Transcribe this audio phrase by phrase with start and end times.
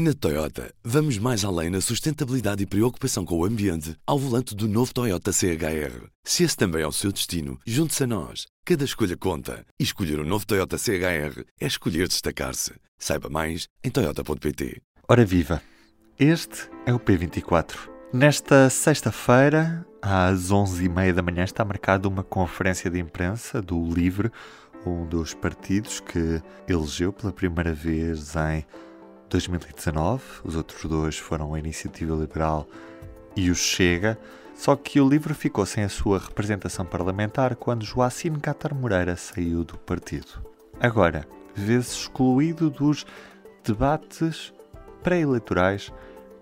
[0.00, 4.68] Na Toyota, vamos mais além na sustentabilidade e preocupação com o ambiente ao volante do
[4.68, 6.06] novo Toyota CHR.
[6.22, 8.46] Se esse também é o seu destino, junte-se a nós.
[8.64, 9.66] Cada escolha conta.
[9.76, 12.74] E escolher o um novo Toyota CHR é escolher destacar-se.
[12.96, 14.80] Saiba mais em Toyota.pt.
[15.08, 15.60] Ora viva!
[16.16, 17.74] Este é o P24.
[18.12, 24.30] Nesta sexta-feira, às 11h30 da manhã, está marcada uma conferência de imprensa do LIVRE,
[24.86, 28.64] um dos partidos que elegeu pela primeira vez em
[29.28, 32.66] 2019, os outros dois foram a Iniciativa Liberal
[33.36, 34.18] e o Chega,
[34.54, 39.62] só que o livro ficou sem a sua representação parlamentar quando Joacim Catar Moreira saiu
[39.62, 40.42] do partido.
[40.80, 43.06] Agora, vê-se excluído dos
[43.62, 44.52] debates
[45.02, 45.92] pré-eleitorais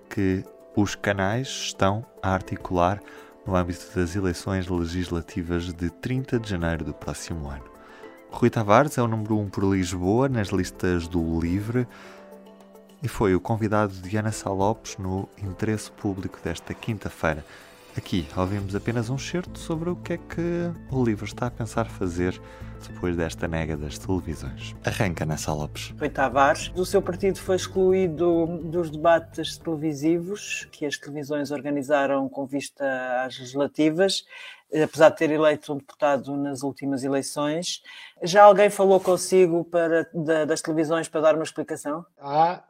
[0.08, 0.44] que
[0.74, 3.00] os canais estão a articular
[3.46, 7.64] no âmbito das eleições legislativas de 30 de janeiro do próximo ano.
[8.30, 11.86] Rui Tavares é o número 1 um por Lisboa nas listas do Livre
[13.06, 17.44] e foi o convidado de Ana Salopes no Interesse Público desta quinta-feira.
[17.96, 21.84] Aqui ouvimos apenas um certo sobre o que é que o livro está a pensar
[21.84, 22.36] fazer
[22.88, 24.74] depois desta nega das televisões.
[24.84, 25.94] Arranca, Ana Salopes.
[25.96, 32.44] Rui Tavares, do seu partido foi excluído dos debates televisivos que as televisões organizaram com
[32.44, 32.84] vista
[33.24, 34.24] às legislativas
[34.82, 37.84] apesar de ter eleito um deputado nas últimas eleições.
[38.20, 40.10] Já alguém falou consigo para,
[40.44, 42.04] das televisões para dar uma explicação?
[42.18, 42.64] Há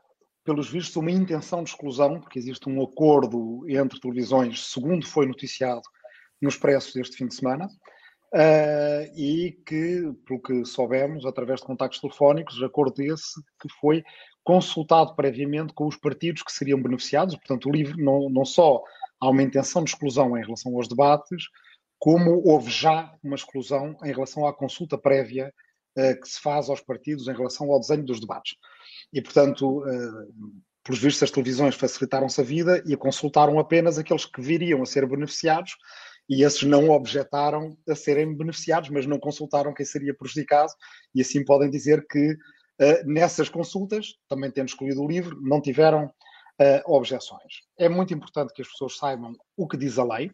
[0.47, 5.83] pelos vistos, uma intenção de exclusão, porque existe um acordo entre televisões, segundo foi noticiado
[6.41, 12.00] no Expresso deste fim de semana, uh, e que, pelo que soubemos, através de contactos
[12.00, 14.05] telefónicos, acordo esse que foi
[14.44, 18.81] consultado previamente com os partidos que seriam beneficiados, portanto, o livro não, não só
[19.20, 21.48] há uma intenção de exclusão em relação aos debates,
[21.98, 25.53] como houve já uma exclusão em relação à consulta prévia
[25.98, 28.55] uh, que se faz aos partidos em relação ao desenho dos debates
[29.12, 30.32] e, portanto, uh,
[30.86, 35.06] pelos vistos, as televisões facilitaram-se a vida e consultaram apenas aqueles que viriam a ser
[35.06, 35.76] beneficiados
[36.28, 40.72] e esses não objetaram a serem beneficiados, mas não consultaram quem seria prejudicado
[41.14, 46.06] e assim podem dizer que uh, nessas consultas, também tendo escolhido o livro, não tiveram
[46.06, 47.62] uh, objeções.
[47.78, 50.31] É muito importante que as pessoas saibam o que diz a lei.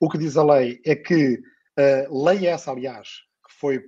[0.00, 1.40] O que diz a lei é que,
[2.10, 3.08] lei essa, aliás,
[3.46, 3.80] que foi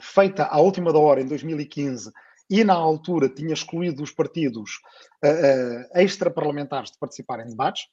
[0.00, 2.10] feita à última da hora, em 2015,
[2.48, 4.80] e na altura tinha excluído os partidos
[5.24, 7.86] uh, uh, extraparlamentares de participar em debates,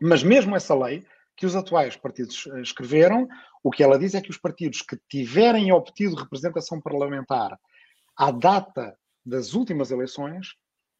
[0.00, 1.04] mas mesmo essa lei
[1.36, 3.28] que os atuais partidos escreveram,
[3.62, 7.58] o que ela diz é que os partidos que tiverem obtido representação parlamentar
[8.16, 10.54] à data das últimas eleições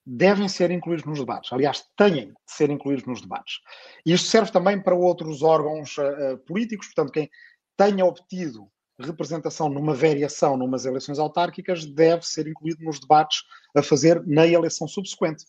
[0.05, 1.53] devem ser incluídos nos debates.
[1.53, 3.59] Aliás, têm de ser incluídos nos debates.
[4.05, 7.31] Isto serve também para outros órgãos uh, políticos, portanto, quem
[7.77, 13.43] tenha obtido representação numa variação numas eleições autárquicas deve ser incluído nos debates
[13.77, 15.45] a fazer na eleição subsequente.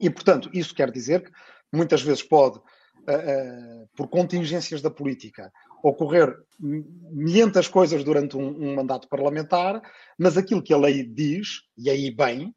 [0.00, 1.30] E, portanto, isso quer dizer que
[1.72, 8.74] muitas vezes pode, uh, uh, por contingências da política, ocorrer milhentas coisas durante um, um,
[8.74, 9.82] mandato parlamentar,
[10.18, 12.54] mas aquilo que a lei diz, e aí bem,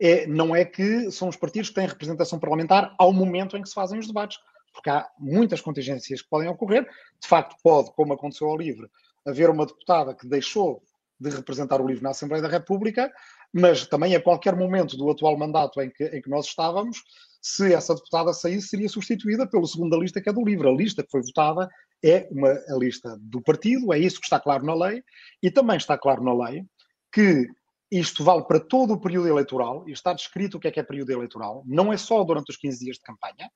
[0.00, 3.68] é, não é que são os partidos que têm representação parlamentar ao momento em que
[3.68, 4.38] se fazem os debates,
[4.72, 6.84] porque há muitas contingências que podem ocorrer.
[7.20, 8.88] De facto, pode, como aconteceu ao LIVRE,
[9.26, 10.82] haver uma deputada que deixou
[11.18, 13.12] de representar o LIVRE na Assembleia da República,
[13.52, 17.02] mas também a qualquer momento do atual mandato em que, em que nós estávamos,
[17.40, 20.68] se essa deputada saísse, seria substituída pela segunda lista, que é do LIVRE.
[20.68, 21.68] A lista que foi votada
[22.04, 25.02] é uma, a lista do partido, é isso que está claro na lei,
[25.42, 26.64] e também está claro na lei
[27.12, 27.46] que
[27.90, 30.82] isto vale para todo o período eleitoral, e está descrito o que é que é
[30.82, 33.50] período eleitoral, não é só durante os 15 dias de campanha,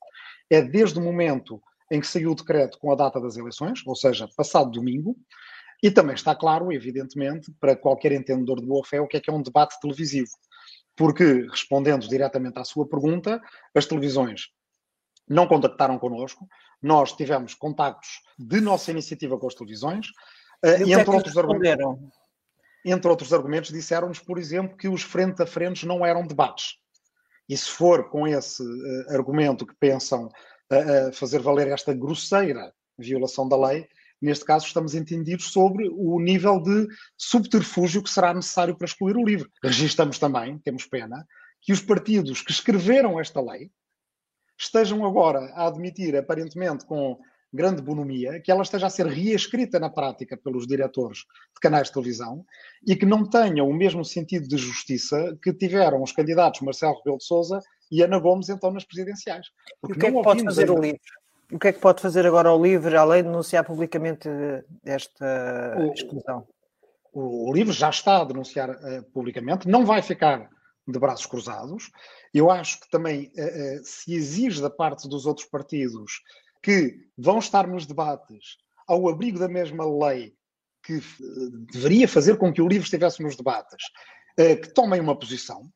[0.51, 1.61] é desde o momento
[1.91, 5.17] em que saiu o decreto com a data das eleições, ou seja, passado domingo,
[5.87, 9.31] e também está claro, evidentemente, para qualquer entendedor de boa fé, o que é que
[9.31, 10.33] é um debate televisivo.
[10.97, 13.41] Porque, respondendo diretamente à sua pergunta,
[13.73, 14.49] as televisões
[15.29, 16.45] não contactaram connosco,
[16.83, 20.09] nós tivemos contactos de nossa iniciativa com as televisões,
[20.85, 21.87] e entre, é outros argumentos,
[22.85, 26.79] entre outros argumentos, disseram-nos, por exemplo, que os frente a frente não eram debates.
[27.49, 32.75] E se for com esse uh, argumento que pensam uh, uh, fazer valer esta grosseira
[32.99, 33.87] violação da lei,
[34.21, 36.87] Neste caso, estamos entendidos sobre o nível de
[37.17, 39.51] subterfúgio que será necessário para excluir o livro.
[39.63, 41.27] Registamos também, temos pena,
[41.61, 43.71] que os partidos que escreveram esta lei
[44.59, 47.19] estejam agora a admitir, aparentemente com
[47.53, 51.95] grande bonomia, que ela esteja a ser reescrita na prática pelos diretores de canais de
[51.95, 52.45] televisão
[52.87, 57.19] e que não tenham o mesmo sentido de justiça que tiveram os candidatos Marcelo Rebelo
[57.19, 57.61] de Sousa
[57.91, 59.47] e Ana Gomes, então, nas presidenciais.
[59.81, 60.75] Porque e o que é que pode fazer ainda...
[60.75, 61.01] o livro?
[61.53, 64.29] O que é que pode fazer agora o LIVRE, além de denunciar publicamente
[64.85, 66.47] esta exclusão?
[67.13, 70.51] O, o LIVRE já está a denunciar uh, publicamente, não vai ficar
[70.87, 71.91] de braços cruzados.
[72.35, 76.21] Eu acho que também uh, uh, se exige da parte dos outros partidos
[76.63, 78.57] que vão estar nos debates
[78.89, 80.35] ao abrigo da mesma lei
[80.83, 81.01] que
[81.73, 83.91] deveria fazer com que o livro estivesse nos debates,
[84.37, 85.69] que tomem uma posição,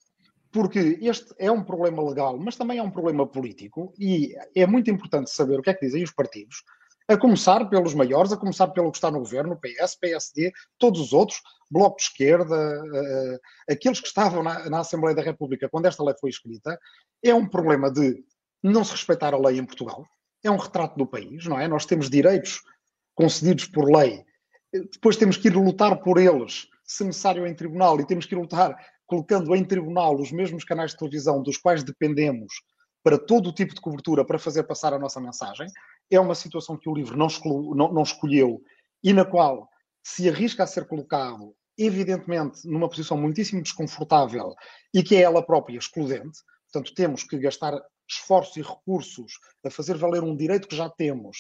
[0.53, 4.91] porque este é um problema legal, mas também é um problema político, e é muito
[4.91, 6.63] importante saber o que é que dizem os partidos,
[7.09, 11.13] a começar pelos maiores, a começar pelo que está no governo, PS, PSD, todos os
[11.13, 13.39] outros, Bloco de Esquerda, uh,
[13.69, 16.79] aqueles que estavam na, na, Assembleia da República quando esta lei foi escrita,
[17.23, 18.25] é um problema de
[18.63, 20.05] não se respeitar a lei em Portugal,
[20.45, 21.67] é um retrato do país, não é?
[21.67, 22.61] Nós temos direitos
[23.15, 24.25] concedidos por lei,
[24.73, 28.39] depois temos que ir lutar por eles, se necessário em tribunal, e temos que ir
[28.39, 28.77] lutar
[29.11, 32.53] colocando em tribunal os mesmos canais de televisão dos quais dependemos
[33.03, 35.67] para todo o tipo de cobertura para fazer passar a nossa mensagem.
[36.09, 38.63] É uma situação que o livro não, exclu, não, não escolheu
[39.03, 39.69] e na qual
[40.05, 44.55] se arrisca a ser colocado, evidentemente, numa posição muitíssimo desconfortável
[44.95, 46.39] e que é ela própria excludente.
[46.73, 47.77] Portanto, temos que gastar
[48.09, 49.33] esforços e recursos
[49.67, 51.39] a fazer valer um direito que já temos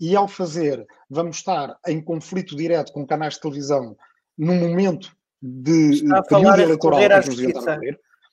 [0.00, 3.96] e, ao fazer, vamos estar em conflito direto com canais de televisão
[4.36, 7.78] num momento de período eleitoral que nos a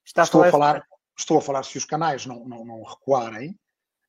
[0.06, 0.83] Está Estou a falar
[1.19, 3.53] Estou a falar se os canais não, não, não recuarem,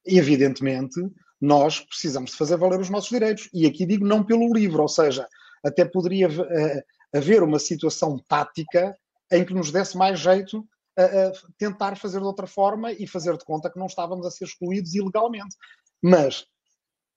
[0.06, 1.00] evidentemente,
[1.41, 3.49] nós precisamos de fazer valer os nossos direitos.
[3.52, 5.29] E aqui digo não pelo livro, ou seja,
[5.64, 6.82] até poderia uh,
[7.12, 8.97] haver uma situação tática
[9.32, 10.64] em que nos desse mais jeito
[10.96, 14.31] a, a, tentar fazer de outra forma e fazer de conta que não estávamos a
[14.31, 15.56] ser excluídos ilegalmente.
[16.00, 16.46] Mas,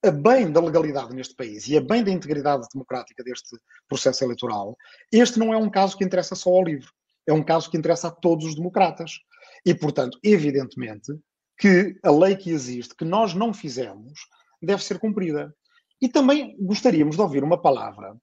[0.06, 3.58] a bem da legalidade neste país e a bem da integridade democrática deste
[3.88, 4.78] processo eleitoral,
[5.12, 6.92] este não é um caso que interessa só ao livro.
[7.26, 9.20] É um caso que interessa a todos os democratas.
[9.66, 11.14] E, portanto, evidentemente
[11.58, 14.20] que a lei que existe, que nós não fizemos,
[14.62, 15.56] deve ser cumprida.
[16.02, 18.18] E também gostaríamos de ouvir uma palavra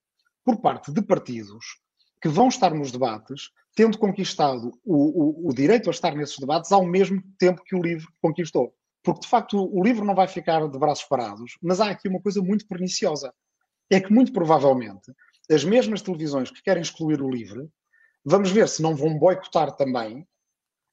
[0.45, 1.65] por parte de partidos
[2.21, 6.71] que vão estar nos debates, tendo conquistado o, o, o, direito a estar nesses debates
[6.71, 8.75] ao mesmo tempo que o livro conquistou.
[9.03, 12.21] Porque, de facto, o livro não vai ficar de braços parados, mas há aqui uma
[12.21, 13.33] coisa muito perniciosa.
[13.89, 15.11] É que, muito provavelmente,
[15.51, 17.69] as mesmas televisões que querem excluir o livro,
[18.23, 20.27] vamos ver se não vão boicotar também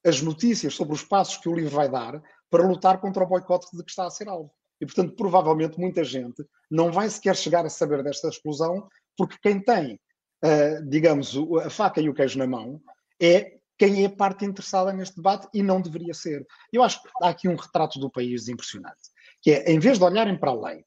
[0.04, 3.76] as notícias sobre os passos que o livro vai dar para lutar contra o boicote
[3.76, 4.50] de que está a ser alvo.
[4.80, 9.60] E, portanto, provavelmente muita gente não vai sequer chegar a saber desta explosão, porque quem
[9.60, 10.00] tem,
[10.44, 12.80] uh, digamos, a faca e o queijo na mão
[13.20, 16.44] é quem é parte interessada neste debate e não deveria ser.
[16.72, 18.98] Eu acho que há aqui um retrato do país impressionante,
[19.40, 20.84] que é, em vez de olharem para a lei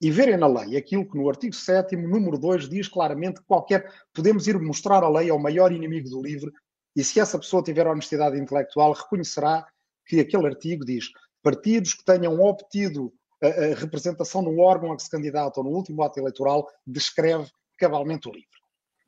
[0.00, 3.88] e verem na lei aquilo que no artigo 7 número 2, diz claramente que qualquer,
[4.12, 6.52] podemos ir mostrar a lei ao maior inimigo do livro,
[6.96, 9.64] e se essa pessoa tiver honestidade intelectual, reconhecerá
[10.04, 11.06] que aquele artigo diz
[11.40, 16.02] partidos que tenham obtido a, a representação no órgão a que se candidatam no último
[16.02, 17.48] ato eleitoral descreve
[17.78, 18.48] cabalmente o livro.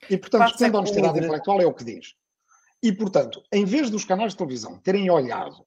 [0.09, 2.15] E, portanto, tendo honestidade intelectual é o que diz.
[2.85, 5.67] E, portanto, em vez dos canais de televisão terem olhado,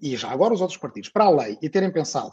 [0.00, 2.30] e já agora os outros partidos, para a lei e terem pensado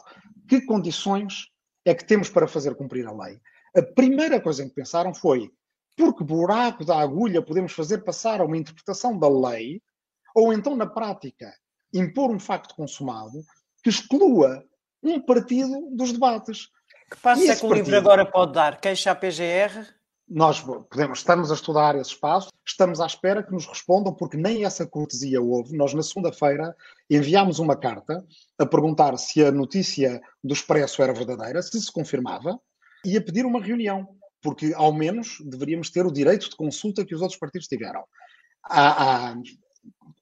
[0.47, 1.47] que condições
[1.83, 3.41] é que temos para fazer cumprir a lei,
[3.75, 5.51] a primeira coisa em que pensaram foi
[5.97, 9.81] porque buraco da agulha podemos fazer passar a uma interpretação da lei,
[10.35, 11.51] ou então, na prática,
[11.91, 13.44] impor um facto consumado
[13.83, 14.63] que exclua
[15.01, 16.69] um partido dos debates.
[17.09, 18.79] Que passo é que o livro agora pode dar?
[18.79, 20.00] Queixa à PGR?
[20.33, 24.63] Nós podemos, estamos a estudar esse espaço, estamos à espera que nos respondam, porque nem
[24.63, 25.75] essa cortesia houve.
[25.75, 26.73] Nós, na segunda-feira,
[27.09, 28.25] enviámos uma carta
[28.57, 32.57] a perguntar se a notícia do Expresso era verdadeira, se se confirmava,
[33.03, 34.07] e a pedir uma reunião
[34.41, 38.03] porque ao menos deveríamos ter o direito de consulta que os outros partidos tiveram.
[38.63, 39.35] Há, há,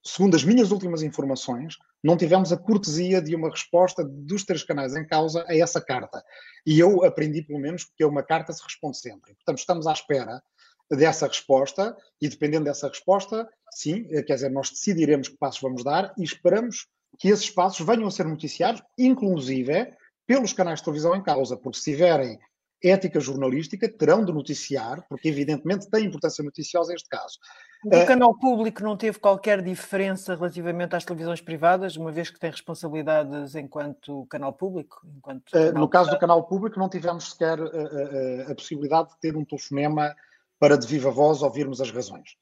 [0.04, 4.96] segundo as minhas últimas informações, não tivemos a cortesia de uma resposta dos três canais
[4.96, 6.24] em causa a essa carta.
[6.66, 9.34] E eu aprendi, pelo menos, que uma carta se responde sempre.
[9.36, 10.42] Portanto, estamos à espera
[10.90, 16.14] dessa resposta e, dependendo dessa resposta, sim, quer dizer, nós decidiremos que passos vamos dar
[16.18, 16.88] e esperamos
[17.20, 19.94] que esses passos venham a ser noticiados, inclusive
[20.26, 22.40] pelos canais de televisão em causa, porque se tiverem
[22.84, 27.38] ética jornalística terão de noticiar, porque evidentemente tem importância noticiosa este caso.
[27.84, 32.40] O uh, canal público não teve qualquer diferença relativamente às televisões privadas, uma vez que
[32.40, 35.02] tem responsabilidades enquanto canal público?
[35.18, 39.36] Enquanto uh, no caso do canal público não tivemos sequer uh, a possibilidade de ter
[39.36, 40.16] um telefonema
[40.60, 42.36] para de viva voz ouvirmos as razões.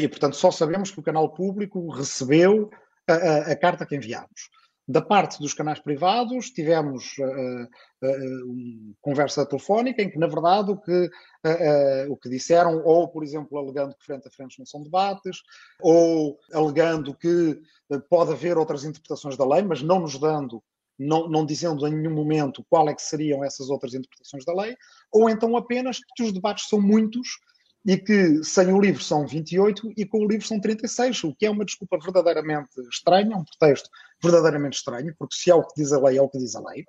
[0.00, 2.70] e portanto só sabemos que o canal público recebeu
[3.08, 4.48] a, a, a carta que enviámos.
[4.86, 10.76] Da parte dos canais privados, tivemos uh, uh, conversa telefónica em que, na verdade, o
[10.76, 14.82] que, uh, o que disseram, ou, por exemplo, alegando que frente a frente não são
[14.82, 15.38] debates,
[15.80, 17.60] ou alegando que
[18.10, 20.60] pode haver outras interpretações da lei, mas não nos dando,
[20.98, 24.76] não, não dizendo em nenhum momento qual é que seriam essas outras interpretações da lei,
[25.12, 27.38] ou então apenas que os debates são muitos
[27.84, 31.46] e que sem o livro são 28 e com o livro são 36, o que
[31.46, 33.88] é uma desculpa verdadeiramente estranha, um pretexto
[34.22, 36.60] verdadeiramente estranho, porque se é o que diz a lei, é o que diz a
[36.60, 36.84] lei.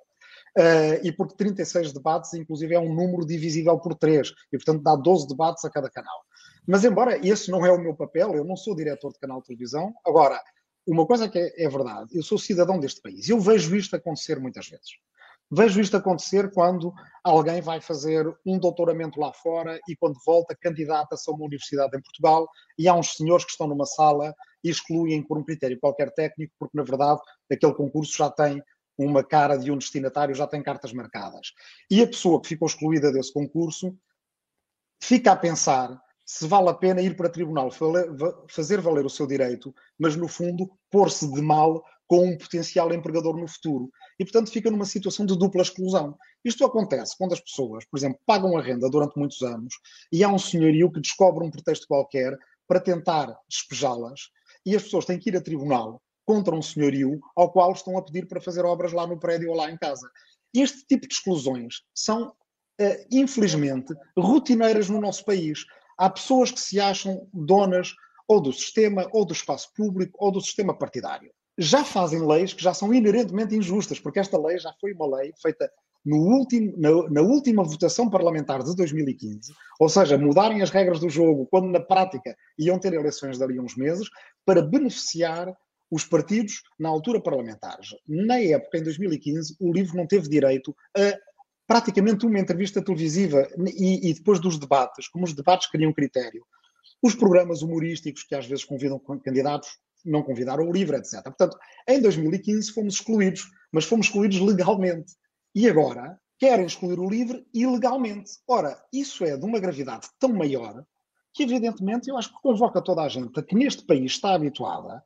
[0.56, 4.94] Uh, e porque 36 debates, inclusive, é um número divisível por 3, e portanto dá
[4.94, 6.20] 12 debates a cada canal.
[6.66, 9.48] Mas, embora esse não é o meu papel, eu não sou diretor de canal de
[9.48, 10.40] televisão, agora,
[10.86, 14.38] uma coisa que é, é verdade, eu sou cidadão deste país, eu vejo isto acontecer
[14.38, 14.90] muitas vezes.
[15.56, 16.92] Vejo isto acontecer quando
[17.22, 22.02] alguém vai fazer um doutoramento lá fora e quando volta candidata-se a uma universidade em
[22.02, 24.34] Portugal e há uns senhores que estão numa sala
[24.64, 27.20] e excluem por um critério qualquer técnico, porque na verdade
[27.50, 28.60] aquele concurso já tem
[28.98, 31.52] uma cara de um destinatário, já tem cartas marcadas.
[31.88, 33.96] E a pessoa que ficou excluída desse concurso
[35.00, 37.70] fica a pensar se vale a pena ir para tribunal
[38.48, 43.36] fazer valer o seu direito, mas no fundo pôr-se de mal com um potencial empregador
[43.36, 43.90] no futuro.
[44.18, 46.16] E, portanto, fica numa situação de dupla exclusão.
[46.44, 49.74] Isto acontece quando as pessoas, por exemplo, pagam a renda durante muitos anos
[50.12, 54.30] e há um senhorio que descobre um pretexto qualquer para tentar despejá-las
[54.64, 58.02] e as pessoas têm que ir a tribunal contra um senhorio ao qual estão a
[58.02, 60.08] pedir para fazer obras lá no prédio ou lá em casa.
[60.54, 65.64] Este tipo de exclusões são, uh, infelizmente, rotineiras no nosso país.
[65.96, 67.94] Há pessoas que se acham donas
[68.26, 72.62] ou do sistema, ou do espaço público, ou do sistema partidário já fazem leis que
[72.62, 75.70] já são inerentemente injustas, porque esta lei já foi uma lei feita
[76.04, 81.08] no último, na, na, última votação parlamentar de 2015, ou seja, mudarem as regras do
[81.08, 84.08] jogo quando na prática iam ter eleições dali a uns meses,
[84.44, 85.56] para beneficiar
[85.90, 87.90] os partidos na altura parlamentares.
[88.06, 91.16] Na época, em 2015, o livro não teve direito a
[91.66, 96.44] praticamente uma entrevista televisiva e, e depois dos debates, como os debates criam critério.
[97.02, 99.68] Os programas humorísticos que às vezes convidam candidatos
[100.04, 101.22] não convidaram o livro, etc.
[101.22, 101.56] Portanto,
[101.88, 105.14] em 2015 fomos excluídos, mas fomos excluídos legalmente.
[105.54, 108.32] E agora querem excluir o livro ilegalmente.
[108.46, 110.84] Ora, isso é de uma gravidade tão maior
[111.32, 115.02] que, evidentemente, eu acho que convoca toda a gente que neste país está habituada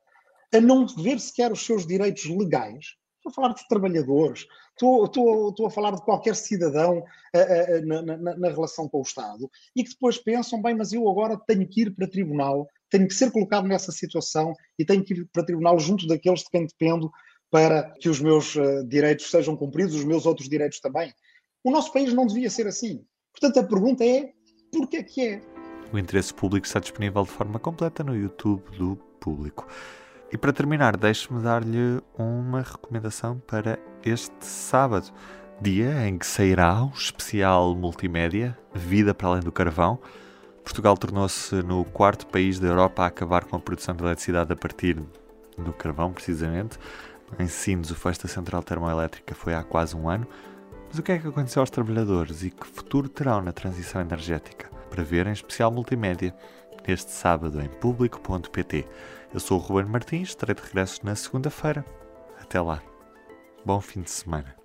[0.53, 2.95] a não ver sequer os seus direitos legais.
[3.19, 7.03] Estou a falar de trabalhadores, estou, estou, estou a falar de qualquer cidadão
[7.85, 11.37] na, na, na relação com o Estado e que depois pensam, bem, mas eu agora
[11.45, 15.29] tenho que ir para tribunal tenho que ser colocado nessa situação e tenho que ir
[15.31, 17.11] para tribunal junto daqueles de quem dependo
[17.51, 18.55] para que os meus
[18.87, 21.13] direitos sejam cumpridos, os meus outros direitos também.
[21.63, 23.03] O nosso país não devia ser assim.
[23.31, 24.31] Portanto, a pergunta é:
[24.71, 25.41] porquê é que é?
[25.91, 29.67] O interesse público está disponível de forma completa no YouTube do Público.
[30.31, 35.11] E para terminar, deixe-me dar-lhe uma recomendação para este sábado,
[35.59, 39.99] dia em que sairá o especial multimédia Vida para Além do Carvão
[40.69, 44.55] Portugal tornou-se no quarto país da Europa a acabar com a produção de eletricidade a
[44.55, 45.01] partir
[45.57, 46.77] do carvão, precisamente.
[47.39, 50.27] Em Sines, o fecho da central termoelétrica foi há quase um ano.
[50.87, 54.69] Mas o que é que aconteceu aos trabalhadores e que futuro terão na transição energética?
[54.91, 56.35] Para ver em especial multimédia,
[56.87, 58.85] este sábado em público.pt.
[59.33, 61.85] Eu sou o Ruben Martins, estarei de regresso na segunda-feira.
[62.39, 62.81] Até lá.
[63.65, 64.55] Bom fim de semana.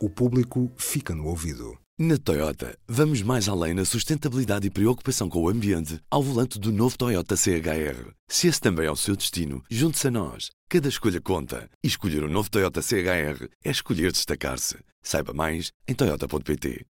[0.00, 1.78] O público fica no ouvido.
[1.98, 6.72] Na Toyota, vamos mais além na sustentabilidade e preocupação com o ambiente ao volante do
[6.72, 8.14] novo Toyota CHR.
[8.26, 10.50] Se esse também é o seu destino, junte-se a nós.
[10.66, 11.68] Cada escolha conta.
[11.84, 14.78] E escolher o um novo Toyota CHR é escolher destacar-se.
[15.02, 16.86] Saiba mais em Toyota.pt.